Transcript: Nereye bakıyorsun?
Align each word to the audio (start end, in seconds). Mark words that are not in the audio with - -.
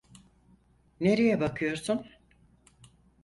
Nereye 0.99 1.39
bakıyorsun? 1.39 2.05